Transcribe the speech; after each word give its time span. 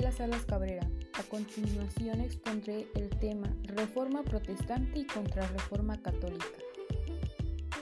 Salas 0.00 0.46
Cabrera. 0.46 0.88
A 1.14 1.22
continuación 1.24 2.22
expondré 2.22 2.86
el 2.94 3.10
tema 3.10 3.54
Reforma 3.64 4.22
Protestante 4.24 5.00
y 5.00 5.04
Contrarreforma 5.04 6.00
Católica. 6.00 6.58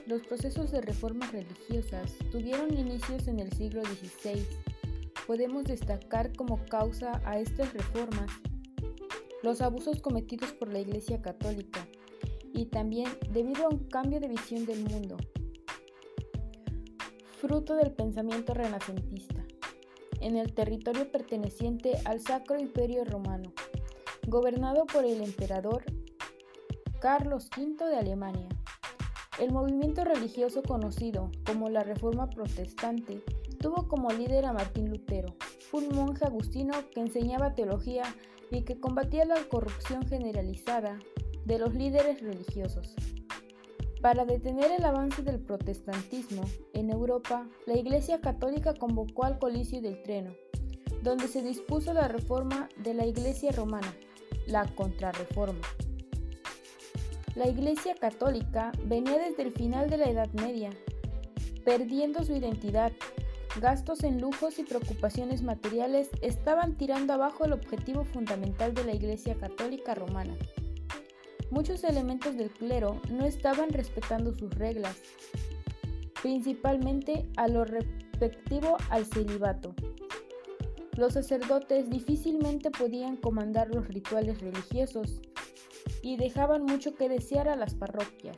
Los 0.06 0.22
procesos 0.22 0.72
de 0.72 0.80
reformas 0.80 1.30
religiosas 1.30 2.12
tuvieron 2.32 2.76
inicios 2.76 3.28
en 3.28 3.38
el 3.38 3.52
siglo 3.52 3.82
XVI. 3.84 4.44
Podemos 5.26 5.64
destacar 5.64 6.32
como 6.34 6.64
causa 6.66 7.22
a 7.24 7.38
estas 7.38 7.72
reformas 7.72 8.30
los 9.44 9.60
abusos 9.60 10.02
cometidos 10.02 10.52
por 10.52 10.72
la 10.72 10.80
Iglesia 10.80 11.22
Católica 11.22 11.86
y 12.52 12.66
también 12.66 13.08
debido 13.32 13.66
a 13.66 13.68
un 13.68 13.88
cambio 13.88 14.18
de 14.18 14.28
visión 14.28 14.66
del 14.66 14.82
mundo, 14.84 15.16
fruto 17.40 17.76
del 17.76 17.92
pensamiento 17.92 18.52
renacentista 18.52 19.44
en 20.20 20.36
el 20.36 20.54
territorio 20.54 21.10
perteneciente 21.10 21.98
al 22.04 22.20
Sacro 22.20 22.58
Imperio 22.58 23.04
Romano, 23.04 23.52
gobernado 24.26 24.86
por 24.86 25.04
el 25.04 25.22
emperador 25.22 25.84
Carlos 27.00 27.48
V 27.56 27.86
de 27.86 27.96
Alemania. 27.96 28.48
El 29.38 29.52
movimiento 29.52 30.04
religioso 30.04 30.62
conocido 30.62 31.30
como 31.46 31.70
la 31.70 31.82
Reforma 31.82 32.28
Protestante 32.28 33.22
tuvo 33.58 33.88
como 33.88 34.10
líder 34.10 34.44
a 34.44 34.52
Martín 34.52 34.90
Lutero, 34.90 35.34
un 35.72 35.88
monje 35.94 36.24
agustino 36.24 36.74
que 36.90 37.00
enseñaba 37.00 37.54
teología 37.54 38.02
y 38.50 38.62
que 38.62 38.78
combatía 38.78 39.24
la 39.24 39.42
corrupción 39.48 40.06
generalizada 40.06 40.98
de 41.44 41.58
los 41.58 41.74
líderes 41.74 42.20
religiosos. 42.20 42.94
Para 44.00 44.24
detener 44.24 44.72
el 44.72 44.84
avance 44.86 45.22
del 45.22 45.40
protestantismo 45.40 46.42
en 46.72 46.88
Europa, 46.88 47.46
la 47.66 47.76
Iglesia 47.76 48.22
Católica 48.22 48.72
convocó 48.72 49.24
al 49.24 49.38
Colisio 49.38 49.82
del 49.82 50.02
Treno, 50.02 50.34
donde 51.02 51.28
se 51.28 51.42
dispuso 51.42 51.92
la 51.92 52.08
reforma 52.08 52.70
de 52.78 52.94
la 52.94 53.04
Iglesia 53.04 53.52
romana, 53.52 53.94
la 54.46 54.64
Contrarreforma. 54.74 55.60
La 57.34 57.46
Iglesia 57.46 57.94
Católica 57.94 58.72
venía 58.86 59.18
desde 59.18 59.42
el 59.42 59.52
final 59.52 59.90
de 59.90 59.98
la 59.98 60.08
Edad 60.08 60.30
Media, 60.32 60.70
perdiendo 61.66 62.24
su 62.24 62.34
identidad. 62.34 62.92
Gastos 63.60 64.02
en 64.02 64.18
lujos 64.18 64.58
y 64.58 64.62
preocupaciones 64.62 65.42
materiales 65.42 66.08
estaban 66.22 66.78
tirando 66.78 67.12
abajo 67.12 67.44
el 67.44 67.52
objetivo 67.52 68.04
fundamental 68.04 68.72
de 68.72 68.84
la 68.84 68.94
Iglesia 68.94 69.34
Católica 69.34 69.94
romana, 69.94 70.36
muchos 71.50 71.84
elementos 71.84 72.36
del 72.36 72.50
clero 72.50 73.00
no 73.10 73.26
estaban 73.26 73.70
respetando 73.70 74.32
sus 74.34 74.54
reglas, 74.54 74.96
principalmente 76.22 77.28
a 77.36 77.48
lo 77.48 77.64
respectivo 77.64 78.76
al 78.88 79.04
celibato. 79.04 79.74
Los 80.96 81.14
sacerdotes 81.14 81.88
difícilmente 81.88 82.70
podían 82.70 83.16
comandar 83.16 83.74
los 83.74 83.88
rituales 83.88 84.40
religiosos 84.40 85.20
y 86.02 86.16
dejaban 86.16 86.64
mucho 86.64 86.94
que 86.94 87.08
desear 87.08 87.48
a 87.48 87.56
las 87.56 87.74
parroquias. 87.74 88.36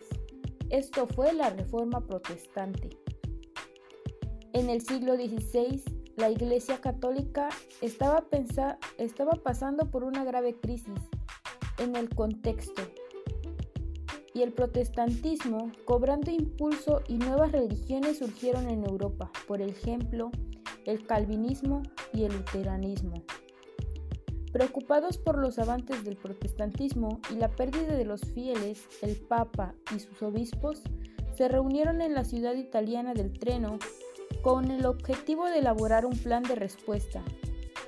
Esto 0.71 1.07
fue 1.07 1.33
la 1.33 1.51
Reforma 1.51 2.07
Protestante. 2.07 2.91
En 4.53 4.71
el 4.71 4.81
siglo 4.81 5.17
XVI, 5.17 5.83
la 6.17 6.31
Iglesia 6.31 6.81
Católica 6.81 7.49
estaba, 7.81 8.25
estaba 8.99 9.33
pasando 9.33 9.91
por 9.91 10.05
una 10.05 10.25
grave 10.25 10.55
crisis 10.61 11.01
en 11.79 11.97
el 11.97 12.09
contexto 12.15 12.83
y 14.35 14.43
el 14.43 14.53
protestantismo 14.53 15.73
cobrando 15.85 16.31
impulso 16.31 17.03
y 17.09 17.15
nuevas 17.15 17.53
religiones 17.53 18.19
surgieron 18.19 18.69
en 18.69 18.85
Europa, 18.85 19.31
por 19.47 19.61
ejemplo, 19.61 20.31
el 20.87 21.07
calvinismo 21.07 21.83
y 22.13 22.25
el 22.25 22.33
luteranismo. 22.33 23.23
Preocupados 24.53 25.17
por 25.17 25.39
los 25.39 25.59
avances 25.59 26.05
del 26.05 26.17
protestantismo 26.17 27.21
y 27.31 27.37
la 27.37 27.49
pérdida 27.49 27.95
de 27.95 28.05
los 28.05 28.21
fieles, 28.21 28.87
el 29.01 29.17
Papa 29.17 29.75
y 29.95 29.99
sus 29.99 30.23
obispos 30.23 30.83
se 31.35 31.49
reunieron 31.49 32.03
en 32.03 32.15
la 32.15 32.25
ciudad 32.25 32.55
italiana 32.55 33.15
del 33.15 33.33
Treno 33.33 33.79
con 34.43 34.71
el 34.71 34.85
objetivo 34.85 35.49
de 35.49 35.61
elaborar 35.61 36.05
un 36.05 36.19
plan 36.19 36.43
de 36.43 36.55
respuesta. 36.55 37.23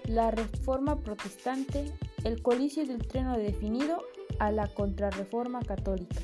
La 0.07 0.31
reforma 0.31 1.01
protestante, 1.01 1.93
el 2.25 2.43
colicio 2.43 2.87
del 2.87 3.07
Treno 3.07 3.37
definido 3.37 4.03
a 4.39 4.51
la 4.51 4.67
contrarreforma 4.69 5.61
católica. 5.63 6.21